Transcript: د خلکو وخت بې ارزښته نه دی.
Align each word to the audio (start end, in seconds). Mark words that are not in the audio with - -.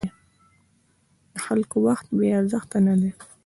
د 1.33 1.35
خلکو 1.45 1.77
وخت 1.87 2.05
بې 2.17 2.27
ارزښته 2.39 2.77
نه 2.87 2.93
دی. 3.01 3.11